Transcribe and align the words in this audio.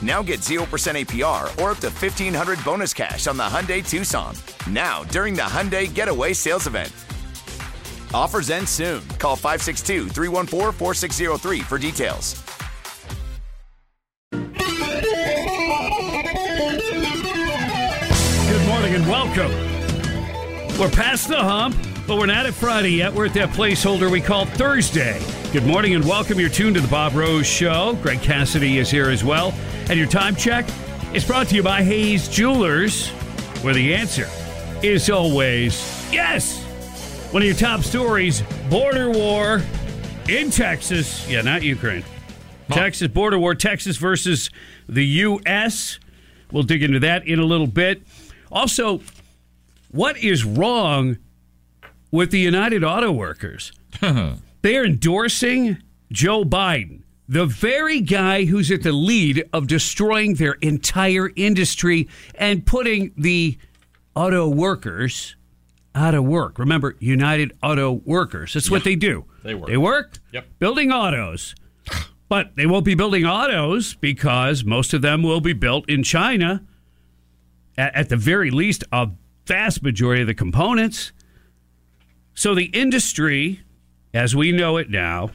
Now 0.00 0.22
get 0.22 0.40
0% 0.40 0.62
APR 0.62 1.60
or 1.60 1.72
up 1.72 1.78
to 1.78 1.88
1500 1.88 2.64
bonus 2.64 2.94
cash 2.94 3.26
on 3.26 3.36
the 3.36 3.42
Hyundai 3.42 3.86
Tucson. 3.86 4.34
Now, 4.70 5.02
during 5.04 5.34
the 5.34 5.42
Hyundai 5.42 5.92
Getaway 5.92 6.34
Sales 6.34 6.68
Event. 6.68 6.92
Offers 8.14 8.50
end 8.50 8.68
soon. 8.68 9.02
Call 9.18 9.34
562 9.36 10.08
314 10.08 10.72
4603 10.72 11.60
for 11.60 11.78
details. 11.78 12.42
Good 18.48 18.66
morning 18.66 18.94
and 18.94 19.06
welcome. 19.08 19.50
We're 20.78 20.90
past 20.90 21.28
the 21.28 21.38
hump, 21.38 21.76
but 22.06 22.18
we're 22.18 22.26
not 22.26 22.46
at 22.46 22.54
Friday 22.54 22.90
yet. 22.90 23.12
We're 23.12 23.26
at 23.26 23.34
that 23.34 23.50
placeholder 23.50 24.10
we 24.10 24.20
call 24.20 24.46
Thursday. 24.46 25.20
Good 25.52 25.66
morning 25.66 25.94
and 25.94 26.04
welcome. 26.04 26.38
You're 26.38 26.48
tuned 26.50 26.76
to 26.76 26.80
the 26.80 26.88
Bob 26.88 27.14
Rose 27.14 27.46
Show. 27.46 27.98
Greg 28.00 28.22
Cassidy 28.22 28.78
is 28.78 28.90
here 28.90 29.10
as 29.10 29.24
well. 29.24 29.52
And 29.88 29.98
your 29.98 30.08
time 30.08 30.36
check 30.36 30.66
is 31.14 31.24
brought 31.24 31.48
to 31.48 31.54
you 31.54 31.62
by 31.62 31.82
Hayes 31.82 32.28
Jewelers, 32.28 33.08
where 33.62 33.72
the 33.72 33.94
answer 33.94 34.28
is 34.82 35.08
always 35.08 36.12
yes. 36.12 36.62
One 37.32 37.42
of 37.42 37.46
your 37.46 37.56
top 37.56 37.80
stories 37.80 38.42
border 38.68 39.10
war 39.10 39.62
in 40.28 40.50
Texas. 40.50 41.28
Yeah, 41.28 41.40
not 41.40 41.62
Ukraine. 41.62 42.04
Texas 42.70 43.08
border 43.08 43.38
war, 43.38 43.54
Texas 43.54 43.96
versus 43.96 44.50
the 44.88 45.04
U.S. 45.06 45.98
We'll 46.52 46.62
dig 46.64 46.82
into 46.82 47.00
that 47.00 47.26
in 47.26 47.38
a 47.38 47.44
little 47.44 47.66
bit. 47.66 48.02
Also, 48.52 49.00
what 49.90 50.18
is 50.18 50.44
wrong 50.44 51.18
with 52.10 52.30
the 52.30 52.38
United 52.38 52.84
Auto 52.84 53.10
Workers? 53.10 53.72
they 54.62 54.76
are 54.76 54.84
endorsing 54.84 55.78
Joe 56.12 56.44
Biden, 56.44 57.02
the 57.28 57.44
very 57.46 58.00
guy 58.00 58.44
who's 58.46 58.70
at 58.70 58.82
the 58.82 58.92
lead 58.92 59.48
of 59.52 59.66
destroying 59.66 60.34
their 60.34 60.54
entire 60.54 61.30
industry 61.36 62.08
and 62.34 62.64
putting 62.64 63.12
the 63.16 63.58
auto 64.14 64.48
workers 64.48 65.36
out 65.94 66.14
of 66.14 66.24
work. 66.24 66.58
Remember, 66.58 66.96
United 67.00 67.52
Auto 67.62 67.92
Workers. 68.04 68.54
That's 68.54 68.70
what 68.70 68.84
they 68.84 68.96
do. 68.96 69.24
They 69.42 69.54
work. 69.54 69.68
They 69.68 69.76
work 69.76 70.18
Yep. 70.32 70.46
building 70.58 70.90
autos. 70.92 71.54
But 72.30 72.56
they 72.56 72.66
won't 72.66 72.84
be 72.84 72.94
building 72.94 73.24
autos 73.24 73.94
because 73.94 74.62
most 74.62 74.92
of 74.92 75.00
them 75.00 75.22
will 75.22 75.40
be 75.40 75.54
built 75.54 75.88
in 75.88 76.02
China. 76.02 76.62
At, 77.78 77.94
at 77.96 78.08
the 78.10 78.18
very 78.18 78.50
least, 78.50 78.84
a 78.92 79.08
vast 79.46 79.82
majority 79.82 80.20
of 80.20 80.26
the 80.28 80.34
components. 80.34 81.12
So 82.34 82.54
the 82.54 82.66
industry, 82.66 83.62
as 84.12 84.36
we 84.36 84.52
know 84.52 84.76
it 84.76 84.90
now, 84.90 85.30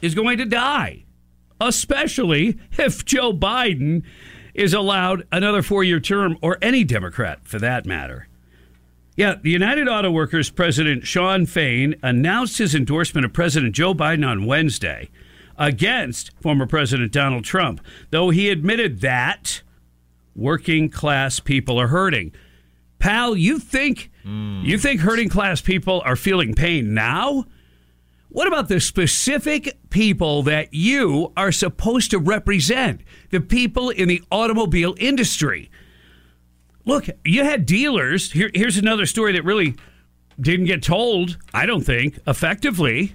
is 0.00 0.14
going 0.14 0.38
to 0.38 0.44
die, 0.44 1.04
especially 1.60 2.58
if 2.78 3.04
Joe 3.04 3.32
Biden 3.32 4.02
is 4.54 4.72
allowed 4.72 5.26
another 5.30 5.62
four 5.62 5.84
year 5.84 6.00
term, 6.00 6.38
or 6.40 6.58
any 6.62 6.84
Democrat 6.84 7.40
for 7.44 7.58
that 7.58 7.86
matter. 7.86 8.28
Yeah, 9.16 9.36
the 9.42 9.50
United 9.50 9.88
Auto 9.88 10.10
Workers 10.10 10.50
president 10.50 11.06
Shawn 11.06 11.46
Fain 11.46 11.94
announced 12.02 12.58
his 12.58 12.74
endorsement 12.74 13.24
of 13.24 13.32
President 13.32 13.74
Joe 13.74 13.94
Biden 13.94 14.26
on 14.26 14.44
Wednesday 14.44 15.08
against 15.58 16.32
former 16.40 16.66
President 16.66 17.12
Donald 17.12 17.44
Trump, 17.44 17.80
though 18.10 18.28
he 18.28 18.50
admitted 18.50 19.00
that 19.00 19.62
working 20.34 20.90
class 20.90 21.40
people 21.40 21.80
are 21.80 21.88
hurting. 21.88 22.32
Pal, 22.98 23.36
you 23.36 23.58
think 23.58 24.10
you 24.24 24.76
think 24.76 25.00
hurting 25.00 25.28
class 25.28 25.60
people 25.60 26.02
are 26.04 26.16
feeling 26.16 26.54
pain 26.54 26.92
now? 26.92 27.44
What 28.36 28.48
about 28.48 28.68
the 28.68 28.80
specific 28.80 29.78
people 29.88 30.42
that 30.42 30.74
you 30.74 31.32
are 31.38 31.50
supposed 31.50 32.10
to 32.10 32.18
represent? 32.18 33.00
The 33.30 33.40
people 33.40 33.88
in 33.88 34.08
the 34.08 34.22
automobile 34.30 34.94
industry. 34.98 35.70
Look, 36.84 37.08
you 37.24 37.44
had 37.44 37.64
dealers. 37.64 38.32
Here, 38.32 38.50
here's 38.52 38.76
another 38.76 39.06
story 39.06 39.32
that 39.32 39.42
really 39.46 39.74
didn't 40.38 40.66
get 40.66 40.82
told, 40.82 41.38
I 41.54 41.64
don't 41.64 41.80
think, 41.80 42.18
effectively. 42.26 43.14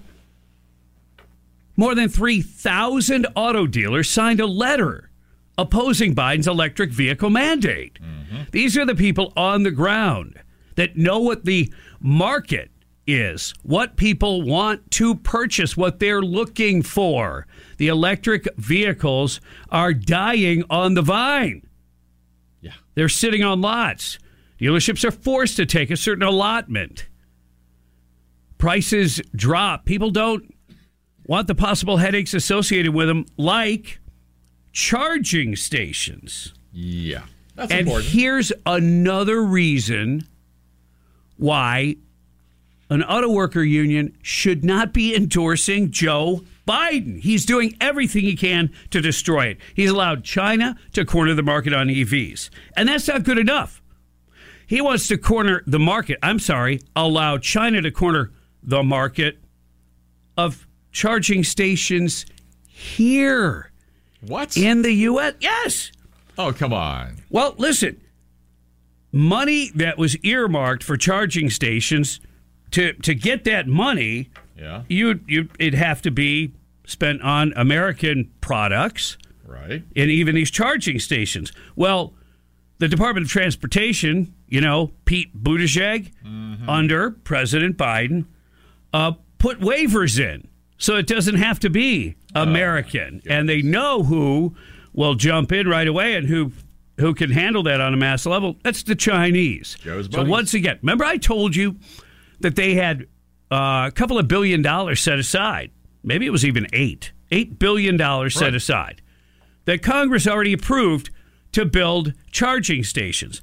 More 1.76 1.94
than 1.94 2.08
3,000 2.08 3.28
auto 3.36 3.68
dealers 3.68 4.10
signed 4.10 4.40
a 4.40 4.46
letter 4.48 5.08
opposing 5.56 6.16
Biden's 6.16 6.48
electric 6.48 6.90
vehicle 6.90 7.30
mandate. 7.30 8.00
Mm-hmm. 8.02 8.42
These 8.50 8.76
are 8.76 8.84
the 8.84 8.96
people 8.96 9.32
on 9.36 9.62
the 9.62 9.70
ground 9.70 10.40
that 10.74 10.96
know 10.96 11.20
what 11.20 11.44
the 11.44 11.72
market 12.00 12.71
is, 13.06 13.54
what 13.62 13.96
people 13.96 14.42
want 14.42 14.90
to 14.92 15.14
purchase, 15.14 15.76
what 15.76 15.98
they're 15.98 16.22
looking 16.22 16.82
for. 16.82 17.46
The 17.78 17.88
electric 17.88 18.46
vehicles 18.56 19.40
are 19.70 19.92
dying 19.92 20.64
on 20.70 20.94
the 20.94 21.02
vine. 21.02 21.66
Yeah. 22.60 22.72
They're 22.94 23.08
sitting 23.08 23.42
on 23.42 23.60
lots. 23.60 24.18
Dealerships 24.60 25.04
are 25.04 25.10
forced 25.10 25.56
to 25.56 25.66
take 25.66 25.90
a 25.90 25.96
certain 25.96 26.22
allotment. 26.22 27.08
Prices 28.58 29.20
drop. 29.34 29.84
People 29.84 30.10
don't 30.10 30.54
want 31.26 31.48
the 31.48 31.54
possible 31.54 31.96
headaches 31.96 32.34
associated 32.34 32.94
with 32.94 33.08
them, 33.08 33.26
like 33.36 34.00
charging 34.72 35.56
stations. 35.56 36.54
Yeah. 36.72 37.22
That's 37.56 37.72
and 37.72 37.80
important. 37.80 38.10
here's 38.10 38.52
another 38.64 39.42
reason 39.42 40.26
why 41.36 41.96
an 42.92 43.02
auto 43.02 43.30
worker 43.30 43.62
union 43.62 44.14
should 44.20 44.64
not 44.64 44.92
be 44.92 45.16
endorsing 45.16 45.90
Joe 45.90 46.44
Biden. 46.68 47.20
He's 47.20 47.46
doing 47.46 47.74
everything 47.80 48.22
he 48.22 48.36
can 48.36 48.70
to 48.90 49.00
destroy 49.00 49.46
it. 49.46 49.58
He's 49.74 49.88
allowed 49.88 50.24
China 50.24 50.76
to 50.92 51.06
corner 51.06 51.32
the 51.32 51.42
market 51.42 51.72
on 51.72 51.88
EVs. 51.88 52.50
And 52.76 52.90
that's 52.90 53.08
not 53.08 53.22
good 53.24 53.38
enough. 53.38 53.80
He 54.66 54.82
wants 54.82 55.08
to 55.08 55.16
corner 55.16 55.62
the 55.66 55.78
market. 55.78 56.18
I'm 56.22 56.38
sorry, 56.38 56.80
allow 56.94 57.38
China 57.38 57.80
to 57.80 57.90
corner 57.90 58.30
the 58.62 58.82
market 58.82 59.38
of 60.36 60.66
charging 60.90 61.44
stations 61.44 62.26
here 62.66 63.72
what? 64.20 64.54
in 64.54 64.82
the 64.82 64.92
U.S. 64.92 65.34
Yes. 65.40 65.92
oh, 66.36 66.52
come 66.52 66.74
on. 66.74 67.22
Well, 67.30 67.54
listen, 67.56 68.02
money 69.10 69.70
that 69.74 69.96
was 69.96 70.16
earmarked 70.18 70.84
for 70.84 70.98
charging 70.98 71.48
stations 71.48 72.20
to 72.72 72.92
to 72.94 73.14
get 73.14 73.44
that 73.44 73.66
money, 73.68 74.30
Yeah. 74.58 74.82
you 74.88 75.20
you 75.26 75.48
it'd 75.58 75.74
have 75.74 76.02
to 76.02 76.10
be 76.10 76.52
spent 76.86 77.22
on 77.22 77.52
American 77.56 78.30
products 78.40 79.16
Right. 79.46 79.82
and 79.94 80.10
even 80.10 80.34
these 80.34 80.50
charging 80.50 80.98
stations. 80.98 81.52
Well, 81.76 82.14
the 82.78 82.88
Department 82.88 83.24
of 83.26 83.30
Transportation, 83.30 84.34
you 84.48 84.60
know, 84.60 84.92
Pete 85.04 85.40
Buttigieg 85.40 86.10
under 86.68 87.10
President 87.12 87.76
Biden, 87.76 88.24
uh, 88.92 89.12
put 89.38 89.60
waivers 89.60 90.18
in. 90.18 90.48
So 90.78 90.96
it 90.96 91.06
doesn't 91.06 91.36
have 91.36 91.60
to 91.60 91.70
be 91.70 92.16
American, 92.34 93.22
and 93.28 93.48
they 93.48 93.62
know 93.62 94.02
who 94.02 94.56
will 94.92 95.14
jump 95.14 95.52
in 95.52 95.68
right 95.68 95.86
away 95.86 96.14
and 96.14 96.26
who 96.26 96.52
who 96.98 97.14
can 97.14 97.30
handle 97.30 97.62
that 97.62 97.80
on 97.80 97.94
a 97.94 97.96
mass 97.96 98.26
level. 98.26 98.56
That's 98.62 98.82
the 98.82 98.94
Chinese. 98.94 99.76
So 99.82 100.24
once 100.24 100.52
again, 100.54 100.78
remember 100.82 101.04
I 101.04 101.16
told 101.16 101.56
you 101.56 101.76
that 102.42 102.56
they 102.56 102.74
had 102.74 103.06
uh, 103.50 103.86
a 103.88 103.92
couple 103.94 104.18
of 104.18 104.28
billion 104.28 104.62
dollars 104.62 105.00
set 105.00 105.18
aside. 105.18 105.70
Maybe 106.02 106.26
it 106.26 106.30
was 106.30 106.44
even 106.44 106.66
eight, 106.72 107.12
eight 107.30 107.58
billion 107.58 107.96
dollars 107.96 108.34
set 108.34 108.54
aside 108.54 109.00
that 109.64 109.82
Congress 109.82 110.26
already 110.26 110.52
approved 110.52 111.10
to 111.52 111.64
build 111.64 112.12
charging 112.30 112.82
stations, 112.82 113.40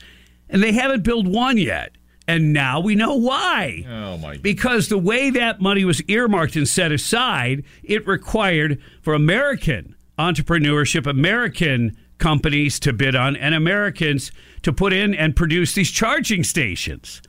and 0.50 0.62
they 0.64 0.72
haven't 0.74 1.04
built 1.04 1.26
one 1.26 1.58
yet. 1.58 1.92
And 2.28 2.54
now 2.54 2.80
we 2.80 2.94
know 2.94 3.16
why 3.16 3.86
Oh 3.90 4.18
my. 4.20 4.38
because 4.38 4.88
the 4.90 5.00
way 5.00 5.32
that 5.32 5.62
money 5.62 5.84
was 5.84 6.02
earmarked 6.04 6.56
and 6.56 6.68
set 6.68 6.92
aside, 6.92 7.64
it 7.82 8.06
required 8.06 8.80
for 9.02 9.16
American 9.16 9.96
entrepreneurship, 10.20 11.08
American 11.08 11.98
companies 12.20 12.80
to 12.82 12.94
bid 12.94 13.16
on, 13.16 13.36
and 13.36 13.56
Americans 13.56 14.32
to 14.62 14.72
put 14.74 14.94
in 14.94 15.16
and 15.16 15.36
produce 15.36 15.74
these 15.74 15.90
charging 15.90 16.44
stations. 16.44 17.22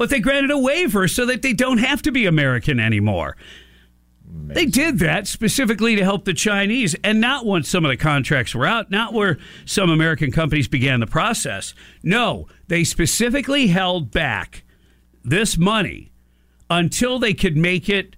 But 0.00 0.08
they 0.08 0.20
granted 0.20 0.50
a 0.50 0.56
waiver 0.56 1.06
so 1.08 1.26
that 1.26 1.42
they 1.42 1.52
don't 1.52 1.76
have 1.76 2.00
to 2.00 2.10
be 2.10 2.24
American 2.24 2.80
anymore. 2.80 3.36
They 4.24 4.64
did 4.64 4.98
that 5.00 5.26
specifically 5.26 5.94
to 5.94 6.02
help 6.02 6.24
the 6.24 6.32
Chinese, 6.32 6.96
and 7.04 7.20
not 7.20 7.44
once 7.44 7.68
some 7.68 7.84
of 7.84 7.90
the 7.90 7.98
contracts 7.98 8.54
were 8.54 8.64
out, 8.64 8.90
not 8.90 9.12
where 9.12 9.36
some 9.66 9.90
American 9.90 10.32
companies 10.32 10.68
began 10.68 11.00
the 11.00 11.06
process. 11.06 11.74
No, 12.02 12.48
they 12.68 12.82
specifically 12.82 13.66
held 13.66 14.10
back 14.10 14.64
this 15.22 15.58
money 15.58 16.12
until 16.70 17.18
they 17.18 17.34
could 17.34 17.58
make 17.58 17.90
it 17.90 18.16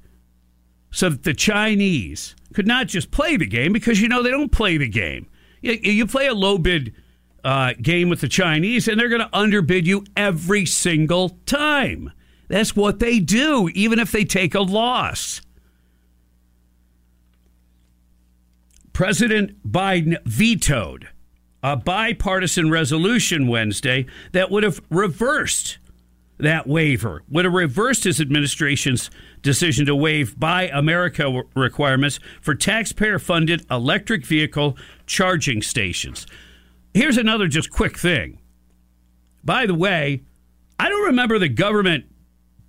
so 0.92 1.08
that 1.08 1.24
the 1.24 1.34
Chinese 1.34 2.36
could 2.54 2.68
not 2.68 2.86
just 2.86 3.10
play 3.10 3.36
the 3.36 3.44
game 3.44 3.72
because 3.72 4.00
you 4.00 4.06
know 4.06 4.22
they 4.22 4.30
don't 4.30 4.52
play 4.52 4.76
the 4.76 4.86
game. 4.86 5.28
You, 5.60 5.72
you 5.82 6.06
play 6.06 6.28
a 6.28 6.34
low 6.34 6.58
bid 6.58 6.94
uh, 7.44 7.74
game 7.80 8.08
with 8.08 8.20
the 8.20 8.28
Chinese, 8.28 8.88
and 8.88 8.98
they're 8.98 9.08
going 9.08 9.20
to 9.20 9.36
underbid 9.36 9.86
you 9.86 10.04
every 10.16 10.66
single 10.66 11.30
time. 11.46 12.12
That's 12.48 12.76
what 12.76 12.98
they 12.98 13.18
do, 13.18 13.70
even 13.74 13.98
if 13.98 14.12
they 14.12 14.24
take 14.24 14.54
a 14.54 14.60
loss. 14.60 15.40
President 18.92 19.56
Biden 19.70 20.18
vetoed 20.24 21.08
a 21.62 21.76
bipartisan 21.76 22.70
resolution 22.70 23.48
Wednesday 23.48 24.06
that 24.32 24.50
would 24.50 24.64
have 24.64 24.80
reversed 24.90 25.78
that 26.38 26.66
waiver, 26.66 27.22
would 27.30 27.44
have 27.44 27.54
reversed 27.54 28.02
his 28.02 28.20
administration's 28.20 29.10
decision 29.42 29.86
to 29.86 29.94
waive 29.94 30.38
Buy 30.38 30.68
America 30.68 31.42
requirements 31.54 32.18
for 32.40 32.54
taxpayer 32.54 33.20
funded 33.20 33.64
electric 33.70 34.26
vehicle 34.26 34.76
charging 35.06 35.62
stations. 35.62 36.26
Here's 36.94 37.16
another 37.16 37.48
just 37.48 37.70
quick 37.70 37.98
thing. 37.98 38.38
By 39.44 39.66
the 39.66 39.74
way, 39.74 40.22
I 40.78 40.88
don't 40.88 41.06
remember 41.06 41.38
the 41.38 41.48
government 41.48 42.04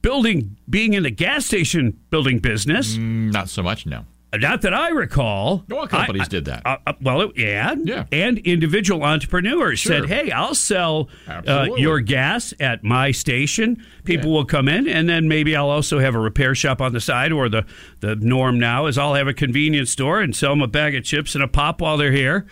building 0.01 0.57
being 0.69 0.93
in 0.93 1.03
the 1.03 1.11
gas 1.11 1.45
station 1.45 1.99
building 2.09 2.39
business. 2.39 2.95
Not 2.97 3.49
so 3.49 3.61
much, 3.63 3.85
no. 3.85 4.05
Not 4.35 4.61
that 4.63 4.73
I 4.73 4.89
recall. 4.89 5.63
Oil 5.71 5.85
companies 5.87 6.23
I- 6.23 6.27
did 6.27 6.45
that. 6.45 6.63
Uh, 6.65 6.77
uh, 6.87 6.93
well, 7.01 7.21
it- 7.21 7.31
yeah, 7.35 7.75
Yeah. 7.83 8.05
and 8.11 8.39
individual 8.39 9.03
entrepreneurs 9.03 9.79
Sure. 9.79 9.99
said, 9.99 10.09
"Hey, 10.09 10.31
I'll 10.31 10.55
sell 10.55 11.07
uh, 11.27 11.67
your 11.77 11.99
gas 11.99 12.51
at 12.59 12.83
my 12.83 13.11
station. 13.11 13.77
People 14.05 14.31
will 14.33 14.45
come 14.45 14.67
in, 14.67 14.87
and 14.87 15.07
then 15.07 15.27
maybe 15.27 15.55
I'll 15.55 15.69
also 15.69 15.99
have 15.99 16.15
a 16.15 16.19
repair 16.19 16.55
shop 16.55 16.81
on 16.81 16.93
the 16.93 16.99
side. 16.99 17.31
Or 17.31 17.47
the 17.47 17.63
the 17.99 18.15
norm 18.15 18.57
now 18.59 18.87
is 18.87 18.97
I'll 18.97 19.13
have 19.13 19.27
a 19.27 19.35
convenience 19.35 19.91
store 19.91 20.19
and 20.19 20.35
sell 20.35 20.53
them 20.53 20.63
a 20.63 20.67
bag 20.67 20.95
of 20.95 21.03
chips 21.03 21.35
and 21.35 21.43
a 21.43 21.47
pop 21.47 21.79
while 21.79 21.97
they're 21.97 22.11
here, 22.11 22.47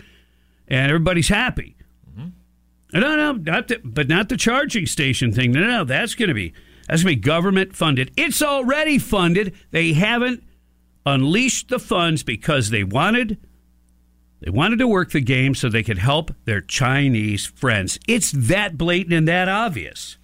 and 0.72 0.90
everybody's 0.90 1.28
happy." 1.28 1.76
Mm-hmm. 2.10 2.98
No, 2.98 3.16
no, 3.16 3.32
not 3.32 3.68
the, 3.68 3.80
but 3.84 4.08
not 4.08 4.28
the 4.28 4.36
charging 4.36 4.86
station 4.86 5.32
thing. 5.32 5.52
No, 5.52 5.60
no, 5.60 5.84
that's 5.84 6.14
going 6.14 6.28
to 6.28 6.34
be 6.34 6.52
that's 6.88 7.04
going 7.04 7.14
to 7.14 7.20
be 7.20 7.24
government 7.28 7.76
funded. 7.76 8.10
It's 8.16 8.42
already 8.42 8.98
funded. 8.98 9.54
They 9.70 9.92
haven't 9.92 10.42
unleashed 11.06 11.68
the 11.68 11.78
funds 11.78 12.22
because 12.22 12.70
they 12.70 12.84
wanted 12.84 13.38
they 14.40 14.50
wanted 14.50 14.80
to 14.80 14.88
work 14.88 15.12
the 15.12 15.20
game 15.20 15.54
so 15.54 15.68
they 15.68 15.84
could 15.84 15.98
help 15.98 16.34
their 16.44 16.60
Chinese 16.60 17.46
friends. 17.46 17.98
It's 18.08 18.32
that 18.32 18.76
blatant 18.76 19.14
and 19.14 19.28
that 19.28 19.48
obvious. 19.48 20.16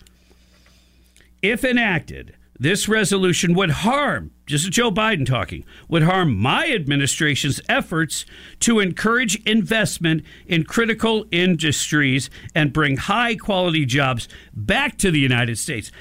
If 1.41 1.65
enacted, 1.65 2.35
this 2.61 2.89
resolution 2.89 3.55
would 3.55 3.71
harm, 3.71 4.33
just 4.47 4.71
Joe 4.73 4.91
Biden 4.91 5.25
talking, 5.25 5.65
would 5.89 6.03
harm 6.03 6.37
my 6.37 6.69
administration's 6.69 7.61
efforts 7.69 8.27
to 8.61 8.81
encourage 8.81 9.37
investment 9.45 10.25
in 10.47 10.65
critical 10.65 11.25
industries 11.31 12.31
and 12.55 12.73
bring 12.73 12.97
high 12.97 13.37
quality 13.37 13.87
jobs 13.87 14.29
back 14.53 14.99
to 14.99 15.11
the 15.11 15.21
United 15.21 15.59
States. 15.59 15.93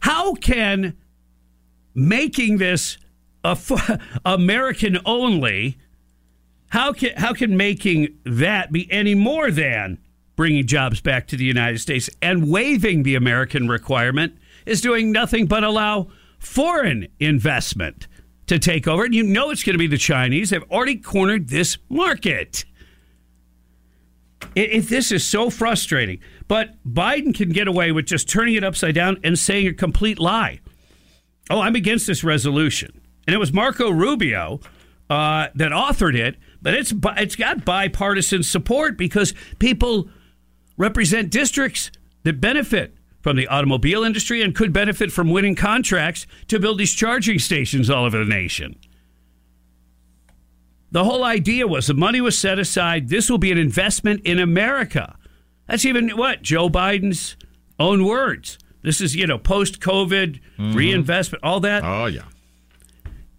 How 0.00 0.34
can 0.34 0.96
making 1.94 2.58
this 2.58 2.98
American 4.24 4.98
only, 5.06 5.78
how 6.68 6.92
can 6.92 7.16
how 7.16 7.32
can 7.32 7.56
making 7.56 8.18
that 8.24 8.70
be 8.70 8.90
any 8.90 9.14
more 9.14 9.50
than 9.50 9.98
bringing 10.36 10.66
jobs 10.66 11.00
back 11.00 11.26
to 11.28 11.36
the 11.36 11.44
United 11.44 11.78
States 11.78 12.08
and 12.20 12.50
waiving 12.50 13.02
the 13.02 13.14
American 13.14 13.68
requirement 13.68 14.36
is 14.66 14.80
doing 14.80 15.12
nothing 15.12 15.46
but 15.46 15.64
allow 15.64 16.08
foreign 16.38 17.08
investment 17.20 18.06
to 18.46 18.58
take 18.58 18.88
over. 18.88 19.04
And 19.04 19.14
you 19.14 19.22
know 19.22 19.50
it's 19.50 19.62
going 19.62 19.74
to 19.74 19.78
be 19.78 19.86
the 19.86 19.98
Chinese. 19.98 20.50
They've 20.50 20.70
already 20.70 20.96
cornered 20.96 21.48
this 21.48 21.78
market. 21.88 22.64
It, 24.54 24.72
it, 24.72 24.80
this 24.88 25.12
is 25.12 25.26
so 25.26 25.50
frustrating. 25.50 26.20
But 26.48 26.74
Biden 26.86 27.34
can 27.34 27.50
get 27.50 27.68
away 27.68 27.92
with 27.92 28.06
just 28.06 28.28
turning 28.28 28.54
it 28.54 28.64
upside 28.64 28.94
down 28.94 29.18
and 29.24 29.38
saying 29.38 29.66
a 29.68 29.72
complete 29.72 30.18
lie. 30.18 30.60
Oh, 31.50 31.60
I'm 31.60 31.74
against 31.74 32.06
this 32.06 32.24
resolution. 32.24 33.00
And 33.26 33.34
it 33.34 33.38
was 33.38 33.52
Marco 33.52 33.90
Rubio 33.90 34.60
uh, 35.08 35.48
that 35.54 35.72
authored 35.72 36.16
it, 36.16 36.36
but 36.60 36.74
it's 36.74 36.92
it's 37.16 37.36
got 37.36 37.64
bipartisan 37.64 38.42
support 38.42 38.96
because 38.96 39.34
people 39.58 40.08
represent 40.76 41.30
districts 41.30 41.90
that 42.24 42.40
benefit 42.40 42.96
from 43.22 43.36
the 43.36 43.48
automobile 43.48 44.04
industry 44.04 44.42
and 44.42 44.54
could 44.54 44.72
benefit 44.72 45.10
from 45.10 45.30
winning 45.30 45.54
contracts 45.54 46.26
to 46.48 46.58
build 46.58 46.78
these 46.78 46.92
charging 46.92 47.38
stations 47.38 47.88
all 47.88 48.04
over 48.04 48.18
the 48.18 48.24
nation. 48.24 48.76
The 50.90 51.04
whole 51.04 51.24
idea 51.24 51.66
was 51.66 51.86
the 51.86 51.94
money 51.94 52.20
was 52.20 52.36
set 52.36 52.58
aside. 52.58 53.08
This 53.08 53.30
will 53.30 53.38
be 53.38 53.50
an 53.50 53.56
investment 53.56 54.20
in 54.24 54.38
America. 54.38 55.16
That's 55.66 55.86
even 55.86 56.10
what 56.10 56.42
Joe 56.42 56.68
Biden's 56.68 57.36
own 57.78 58.04
words. 58.04 58.58
This 58.82 59.00
is, 59.00 59.16
you 59.16 59.26
know, 59.26 59.38
post 59.38 59.80
COVID 59.80 60.40
mm-hmm. 60.58 60.74
reinvestment, 60.74 61.42
all 61.44 61.60
that. 61.60 61.84
Oh, 61.84 62.06
yeah. 62.06 62.24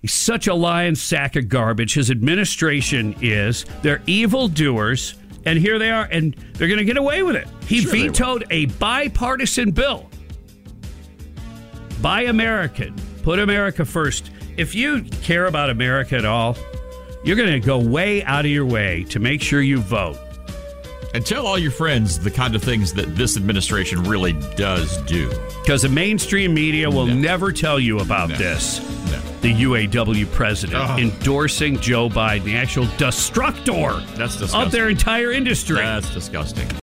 He's 0.01 0.13
such 0.13 0.47
a 0.47 0.53
lion 0.53 0.95
sack 0.95 1.35
of 1.35 1.47
garbage. 1.47 1.93
His 1.93 2.09
administration 2.09 3.15
is. 3.21 3.65
They're 3.83 4.01
evil 4.07 4.47
doers, 4.47 5.15
and 5.45 5.59
here 5.59 5.79
they 5.79 5.89
are, 5.89 6.07
and 6.11 6.35
they're 6.53 6.67
going 6.67 6.79
to 6.79 6.85
get 6.85 6.97
away 6.97 7.23
with 7.23 7.35
it. 7.35 7.47
He 7.67 7.81
Sure 7.81 7.91
vetoed 7.91 8.45
a 8.49 8.65
bipartisan 8.65 9.71
bill. 9.71 10.09
Buy 12.01 12.23
American. 12.23 12.95
Put 13.23 13.39
America 13.39 13.85
first. 13.85 14.31
If 14.57 14.75
you 14.75 15.03
care 15.21 15.45
about 15.45 15.69
America 15.69 16.15
at 16.15 16.25
all, 16.25 16.57
you're 17.23 17.37
going 17.37 17.51
to 17.51 17.65
go 17.65 17.79
way 17.79 18.23
out 18.23 18.45
of 18.45 18.51
your 18.51 18.65
way 18.65 19.05
to 19.05 19.19
make 19.19 19.41
sure 19.41 19.61
you 19.61 19.79
vote. 19.79 20.17
And 21.13 21.23
tell 21.25 21.45
all 21.45 21.59
your 21.59 21.71
friends 21.71 22.17
the 22.19 22.31
kind 22.31 22.55
of 22.55 22.63
things 22.63 22.91
that 22.93 23.15
this 23.15 23.37
administration 23.37 24.03
really 24.03 24.33
does 24.55 24.97
do. 25.03 25.29
Because 25.61 25.83
the 25.83 25.89
mainstream 25.89 26.53
media 26.53 26.89
will 26.89 27.05
No. 27.05 27.13
never 27.13 27.51
tell 27.51 27.79
you 27.79 27.99
about 27.99 28.29
No. 28.29 28.35
this. 28.37 28.81
No. 29.11 29.19
The 29.41 29.53
UAW 29.53 30.25
president 30.25 30.79
Oh. 30.89 30.97
endorsing 30.97 31.79
Joe 31.79 32.09
Biden, 32.09 32.45
the 32.45 32.55
actual 32.55 32.87
destructor 32.97 34.01
That's 34.15 34.53
of 34.53 34.71
their 34.71 34.89
entire 34.89 35.31
industry. 35.31 35.75
That's 35.75 36.09
disgusting. 36.13 36.67